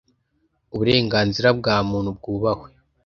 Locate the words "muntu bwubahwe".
1.89-2.67